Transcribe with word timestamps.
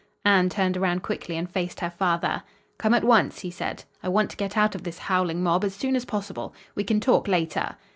Anne 0.25 0.49
turned 0.49 0.75
around 0.75 1.03
quickly 1.03 1.37
and 1.37 1.51
faced 1.51 1.79
her 1.81 1.91
father. 1.91 2.41
"Come 2.79 2.95
at 2.95 3.03
once!" 3.03 3.41
he 3.41 3.51
said. 3.51 3.83
"I 4.01 4.09
want 4.09 4.31
to 4.31 4.35
get 4.35 4.57
out 4.57 4.73
of 4.73 4.81
this 4.81 4.97
howling 4.97 5.43
mob 5.43 5.63
as 5.63 5.75
soon 5.75 5.95
as 5.95 6.05
possible. 6.05 6.55
We 6.73 6.83
can 6.83 6.99
talk 6.99 7.27
later." 7.27 7.75